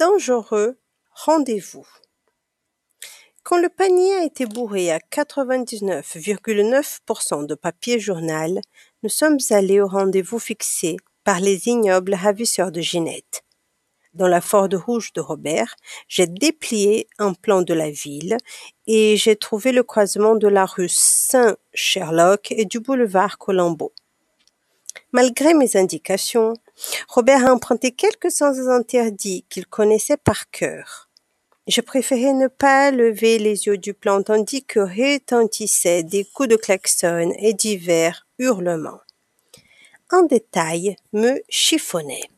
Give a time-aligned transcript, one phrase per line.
[0.00, 0.76] dangereux
[1.10, 1.86] rendez-vous.
[3.42, 8.62] Quand le panier a été bourré à 99,9% de papier journal,
[9.02, 13.44] nous sommes allés au rendez-vous fixé par les ignobles ravisseurs de Ginette.
[14.14, 15.76] Dans la Ford rouge de Robert,
[16.08, 18.38] j'ai déplié un plan de la ville
[18.86, 23.92] et j'ai trouvé le croisement de la rue Saint-Sherlock et du boulevard Colombo.
[25.12, 26.54] Malgré mes indications,
[27.08, 31.08] Robert a emprunté quelques sens interdits qu'il connaissait par cœur.
[31.66, 36.56] Je préférais ne pas lever les yeux du plan tandis que retentissaient des coups de
[36.56, 39.00] klaxon et divers hurlements.
[40.10, 42.28] Un détail me chiffonnait.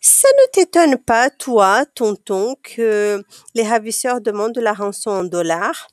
[0.00, 3.22] Ça ne t'étonne pas, toi, tonton, que
[3.54, 5.88] les ravisseurs demandent la rançon en dollars?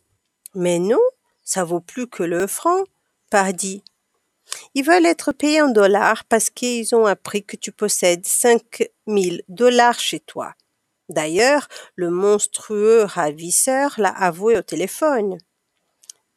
[0.56, 1.02] Mais non,
[1.44, 2.84] ça vaut plus que le franc,
[3.30, 3.84] pardi.
[4.74, 10.00] Ils veulent être payés en dollars parce qu'ils ont appris que tu possèdes 5000 dollars
[10.00, 10.54] chez toi.
[11.10, 15.38] D'ailleurs, le monstrueux ravisseur l'a avoué au téléphone.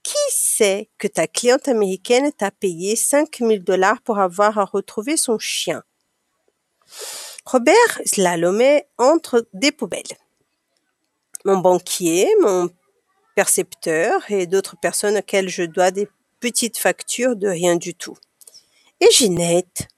[0.02, 5.38] Qui sait que ta cliente américaine t'a payé 5000 dollars pour avoir à retrouver son
[5.38, 5.82] chien?
[7.44, 10.16] Robert slalomait entre des poubelles.
[11.44, 12.70] Mon banquier, mon
[13.34, 16.08] percepteur et d'autres personnes auxquelles je dois des
[16.40, 18.16] petites factures de rien du tout.
[19.00, 19.88] Et Ginette,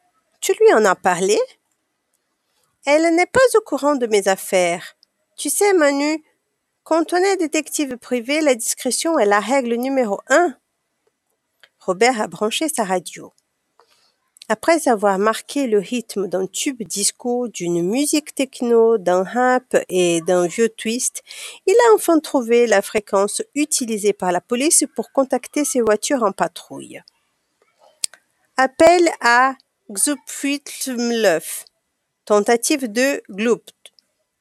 [0.41, 1.39] tu lui en as parlé?
[2.85, 4.97] Elle n'est pas au courant de mes affaires.
[5.37, 6.23] Tu sais, Manu,
[6.83, 10.57] quand on est détective privé, la discrétion est la règle numéro un.
[11.79, 13.33] Robert a branché sa radio.
[14.49, 20.47] Après avoir marqué le rythme d'un tube disco, d'une musique techno, d'un rap et d'un
[20.47, 21.23] vieux twist,
[21.67, 26.33] il a enfin trouvé la fréquence utilisée par la police pour contacter ses voitures en
[26.33, 27.01] patrouille.
[28.57, 29.55] Appel à
[29.91, 31.65] Xuphuitlmleuf.
[32.25, 33.75] Tentative de Glupt.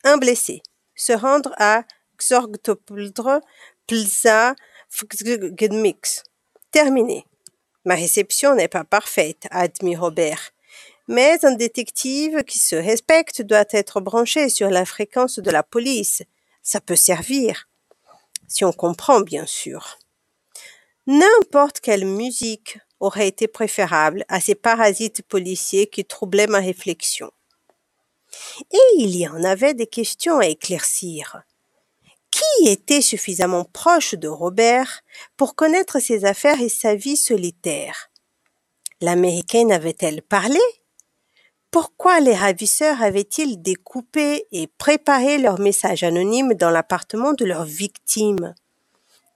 [0.03, 0.61] Un blessé.
[0.95, 1.83] Se rendre à
[2.17, 3.41] Xorgtopldre
[3.87, 4.55] Plza.
[6.71, 7.25] Terminé.
[7.85, 10.51] Ma réception n'est pas parfaite, admis Robert.
[11.07, 16.23] Mais un détective qui se respecte doit être branché sur la fréquence de la police.
[16.61, 17.67] Ça peut servir.
[18.47, 19.97] Si on comprend, bien sûr.
[21.07, 27.31] N'importe quelle musique aurait été préférable à ces parasites policiers qui troublaient ma réflexion.
[28.71, 31.41] Et il y en avait des questions à éclaircir.
[32.65, 35.01] Était suffisamment proche de Robert
[35.35, 38.11] pour connaître ses affaires et sa vie solitaire?
[39.01, 40.59] L'Américaine avait-elle parlé?
[41.71, 48.53] Pourquoi les ravisseurs avaient-ils découpé et préparé leur message anonyme dans l'appartement de leur victime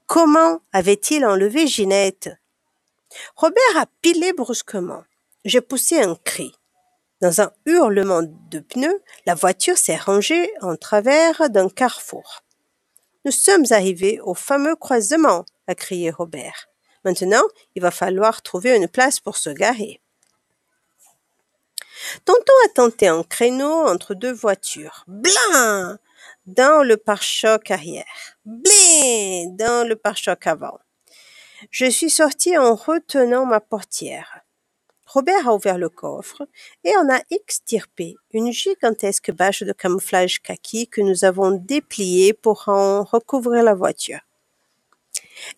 [0.05, 2.29] Comment avaient-ils enlevé Ginette?
[3.35, 5.03] Robert a pilé brusquement.
[5.45, 6.53] J'ai poussé un cri.
[7.21, 12.44] Dans un hurlement de pneus, la voiture s'est rangée en travers d'un carrefour.
[13.25, 16.69] Nous sommes arrivés au fameux croisement, a crié Robert.
[17.03, 17.41] Maintenant,
[17.73, 19.99] il va falloir trouver une place pour se garer.
[22.23, 25.03] Tonton a tenté un créneau entre deux voitures.
[25.07, 25.97] Blin
[26.45, 28.37] Dans le pare-choc arrière.
[28.45, 30.77] Blin Dans le pare-choc avant.
[31.71, 34.44] Je suis sorti en retenant ma portière.
[35.15, 36.45] Robert a ouvert le coffre
[36.83, 42.67] et en a extirpé une gigantesque bâche de camouflage kaki que nous avons dépliée pour
[42.67, 44.19] en recouvrir la voiture.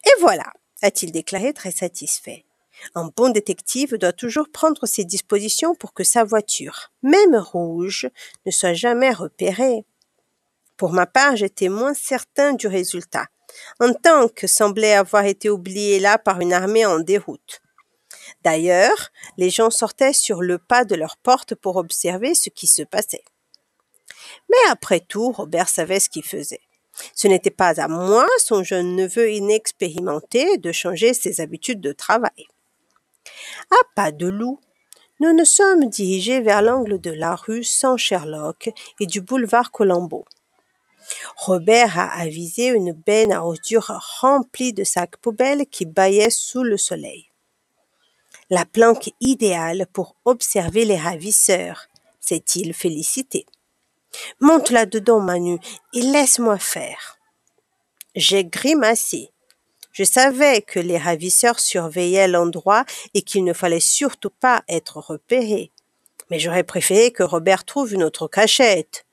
[0.05, 0.53] Et voilà,
[0.83, 2.45] a-t-il déclaré très satisfait.
[2.93, 8.11] Un bon détective doit toujours prendre ses dispositions pour que sa voiture, même rouge,
[8.45, 9.85] ne soit jamais repérée.
[10.77, 13.25] Pour ma part, j'étais moins certain du résultat.
[13.79, 17.63] Un tank semblait avoir été oublié là par une armée en déroute.
[18.47, 22.81] D'ailleurs, les gens sortaient sur le pas de leur porte pour observer ce qui se
[22.81, 23.25] passait.
[24.49, 26.61] Mais après tout, Robert savait ce qu'il faisait.
[27.13, 32.47] Ce n'était pas à moi, son jeune neveu inexpérimenté, de changer ses habitudes de travail.
[33.69, 34.61] À pas de loup,
[35.19, 38.69] nous nous sommes dirigés vers l'angle de la rue Saint-Sherlock
[39.01, 40.23] et du boulevard Colombo.
[41.35, 43.91] Robert a avisé une benne à ordures
[44.21, 47.27] remplie de sacs poubelles qui bâillaient sous le soleil
[48.49, 51.87] la planque idéale pour observer les ravisseurs,
[52.19, 53.45] s'est-il félicité.
[54.39, 55.59] Monte là-dedans, Manu,
[55.93, 57.17] et laisse-moi faire.
[58.15, 59.31] J'ai grimacé.
[59.91, 65.71] Je savais que les ravisseurs surveillaient l'endroit et qu'il ne fallait surtout pas être repéré.
[66.29, 69.05] Mais j'aurais préféré que Robert trouve une autre cachette.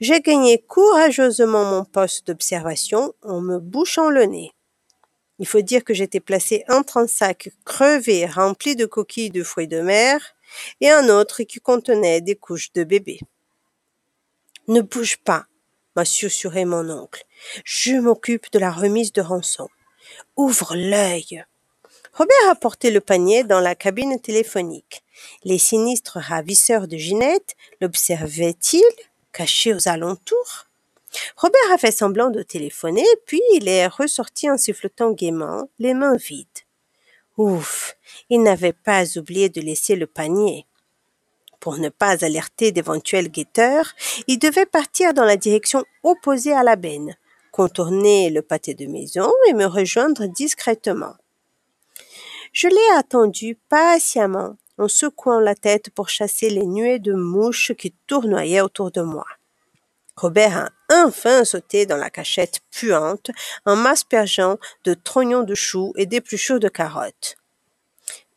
[0.00, 4.52] J'ai gagné courageusement mon poste d'observation en me bouchant le nez.
[5.38, 9.68] Il faut dire que j'étais placé entre un sac crevé rempli de coquilles de fruits
[9.68, 10.36] de mer
[10.80, 13.18] et un autre qui contenait des couches de bébé.
[14.68, 15.46] Ne bouge pas,
[15.96, 17.24] m'a susurré mon oncle.
[17.64, 19.68] Je m'occupe de la remise de rançon.
[20.36, 21.44] Ouvre l'œil.
[22.12, 25.02] Robert a porté le panier dans la cabine téléphonique.
[25.42, 28.82] Les sinistres ravisseurs de Ginette l'observaient-ils,
[29.32, 30.66] caché aux alentours?
[31.36, 36.16] Robert a fait semblant de téléphoner, puis il est ressorti en sifflotant gaiement, les mains
[36.16, 36.48] vides.
[37.36, 37.96] Ouf,
[38.30, 40.66] il n'avait pas oublié de laisser le panier.
[41.60, 43.94] Pour ne pas alerter d'éventuels guetteurs,
[44.26, 47.16] il devait partir dans la direction opposée à la benne,
[47.50, 51.14] contourner le pâté de maison et me rejoindre discrètement.
[52.52, 57.92] Je l'ai attendu patiemment en secouant la tête pour chasser les nuées de mouches qui
[58.06, 59.24] tournoyaient autour de moi.
[60.16, 60.70] Robert
[61.04, 63.30] enfin sauté dans la cachette puante
[63.64, 67.36] en m'aspergeant de trognons de choux et d'épluchures de carottes.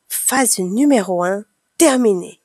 [0.08, 1.44] Phase numéro 1
[1.78, 2.42] terminée.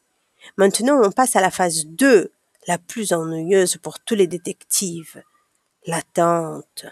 [0.57, 2.33] Maintenant, on passe à la phase 2,
[2.67, 5.23] la plus ennuyeuse pour tous les détectives.
[5.87, 6.87] L'attente.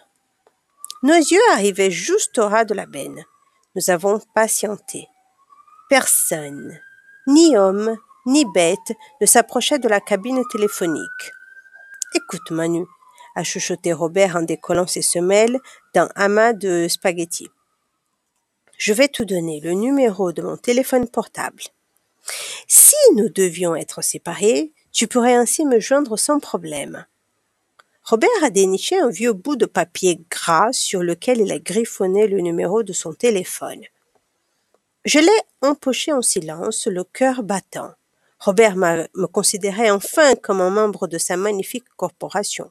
[1.02, 3.24] Nos yeux arrivaient juste au ras de la benne.
[3.74, 5.08] Nous avons patienté.
[5.88, 6.78] Personne,
[7.26, 7.96] ni homme,
[8.26, 11.32] ni bête, ne s'approchait de la cabine téléphonique.
[12.14, 12.84] Écoute, Manu,
[13.34, 15.58] a chuchoté Robert en décollant ses semelles
[15.94, 17.50] d'un amas de spaghettis.
[18.78, 21.62] Je vais te donner le numéro de mon téléphone portable.
[22.66, 27.04] Si nous devions être séparés, tu pourrais ainsi me joindre sans problème.
[28.04, 32.40] Robert a déniché un vieux bout de papier gras sur lequel il a griffonné le
[32.40, 33.82] numéro de son téléphone.
[35.04, 37.92] Je l'ai empoché en silence, le cœur battant.
[38.38, 42.70] Robert me considérait enfin comme un membre de sa magnifique corporation.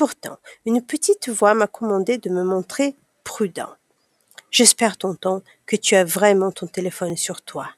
[0.00, 3.68] Pourtant, une petite voix m'a commandé de me montrer prudent.
[4.50, 7.68] J'espère, tonton, que tu as vraiment ton téléphone sur toi.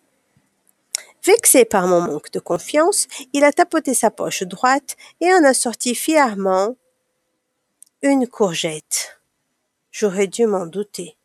[1.24, 5.52] Vexé par mon manque de confiance, il a tapoté sa poche droite et en a
[5.52, 6.76] sorti fièrement
[8.02, 9.20] une courgette.
[9.90, 11.16] J'aurais dû m'en douter.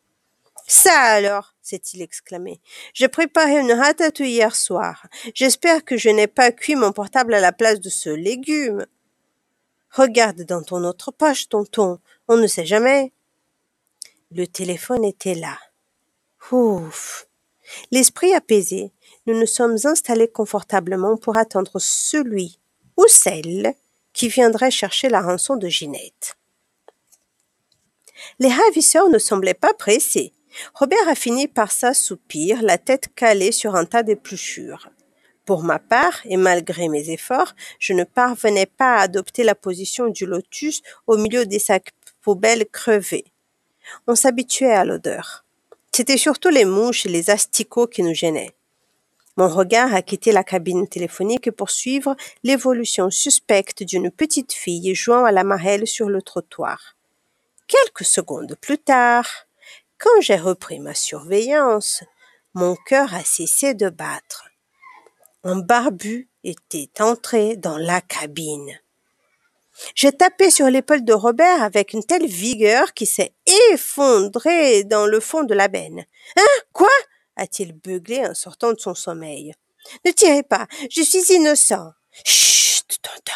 [0.66, 2.60] Ça alors, s'est-il exclamé.
[2.92, 5.06] J'ai préparé une ratatouille hier soir.
[5.32, 8.84] J'espère que je n'ai pas cuit mon portable à la place de ce légume.
[9.90, 11.98] Regarde dans ton autre poche, tonton.
[12.28, 13.12] On ne sait jamais.
[14.30, 15.58] Le téléphone était là.
[16.52, 17.26] Ouf.
[17.90, 18.92] L'esprit apaisé,
[19.26, 22.58] nous nous sommes installés confortablement pour attendre celui
[22.96, 23.74] ou celle
[24.12, 26.36] qui viendrait chercher la rançon de Ginette.
[28.38, 30.32] Les ravisseurs ne semblaient pas pressés.
[30.74, 34.90] Robert a fini par s'assoupir, la tête calée sur un tas d'épluchures.
[35.48, 40.08] Pour ma part, et malgré mes efforts, je ne parvenais pas à adopter la position
[40.08, 43.24] du lotus au milieu des sacs poubelles crevés.
[44.06, 45.46] On s'habituait à l'odeur.
[45.90, 48.54] C'était surtout les mouches et les asticots qui nous gênaient.
[49.38, 55.24] Mon regard a quitté la cabine téléphonique pour suivre l'évolution suspecte d'une petite fille jouant
[55.24, 56.94] à la marelle sur le trottoir.
[57.66, 59.46] Quelques secondes plus tard,
[59.96, 62.04] quand j'ai repris ma surveillance,
[62.52, 64.47] mon cœur a cessé de battre.
[65.44, 68.80] Un barbu était entré dans la cabine.
[69.94, 73.32] J'ai tapé sur l'épaule de Robert avec une telle vigueur qu'il s'est
[73.70, 76.04] effondré dans le fond de la benne.
[76.36, 76.62] Hein?
[76.72, 76.88] Quoi?
[77.36, 79.54] a-t-il beuglé en sortant de son sommeil.
[80.04, 81.92] Ne tirez pas, je suis innocent.
[82.24, 83.32] Chut, tonton.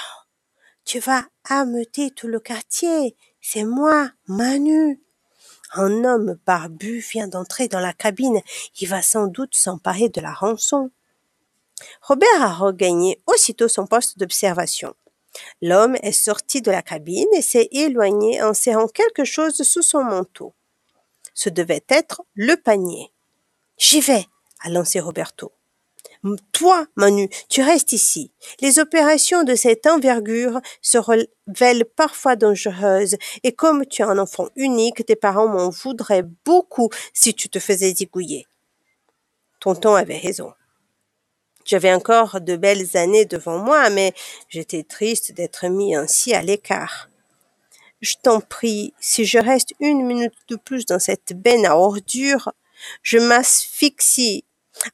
[0.85, 3.17] Tu vas ameuter tout le quartier.
[3.41, 5.01] C'est moi, Manu.
[5.75, 8.41] Un homme barbu vient d'entrer dans la cabine.
[8.81, 10.91] Il va sans doute s'emparer de la rançon.
[12.03, 14.95] Robert a regagné aussitôt son poste d'observation.
[15.61, 20.05] L'homme est sorti de la cabine et s'est éloigné en serrant quelque chose sous son
[20.05, 20.55] manteau.
[21.35, 23.11] Ce devait être le panier.
[23.79, 24.27] J'y vais,
[24.61, 25.53] a lancé Roberto.
[26.53, 28.31] Toi, Manu, tu restes ici.
[28.61, 34.49] Les opérations de cette envergure se révèlent parfois dangereuses, et comme tu es un enfant
[34.55, 38.47] unique, tes parents m'en voudraient beaucoup si tu te faisais zigouiller.
[39.59, 40.53] Tonton avait raison.
[41.65, 44.15] J'avais encore de belles années devant moi, mais
[44.49, 47.09] j'étais triste d'être mis ainsi à l'écart.
[48.01, 52.53] Je t'en prie, si je reste une minute de plus dans cette benne à ordures,
[53.03, 54.45] je m'asphyxie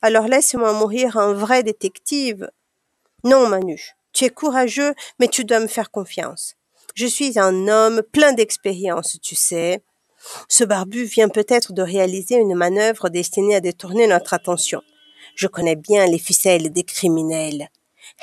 [0.02, 2.50] alors laisse-moi mourir un vrai détective.
[3.24, 6.54] Non, Manu, tu es courageux, mais tu dois me faire confiance.
[6.94, 9.82] Je suis un homme plein d'expérience, tu sais.
[10.48, 14.82] Ce barbu vient peut-être de réaliser une manœuvre destinée à détourner notre attention.
[15.38, 17.68] Je connais bien les ficelles des criminels.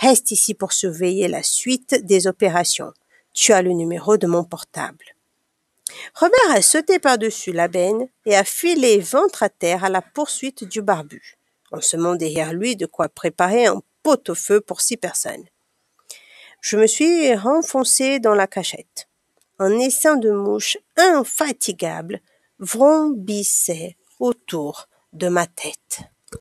[0.02, 2.92] Reste ici pour surveiller la suite des opérations.
[3.32, 5.16] Tu as le numéro de mon portable.
[6.14, 10.66] Robert a sauté par-dessus la benne et a filé ventre à terre à la poursuite
[10.66, 11.38] du barbu
[11.72, 15.46] en semant derrière lui de quoi préparer un pot-au-feu pour six personnes.
[16.60, 19.08] Je me suis renfoncé dans la cachette.
[19.58, 22.20] Un essaim de mouches infatigable
[22.60, 26.02] vrombissait autour de ma tête.